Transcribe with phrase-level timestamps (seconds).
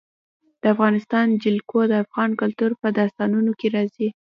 [0.61, 4.09] د افغانستان جلکو د افغان کلتور په داستانونو کې راځي.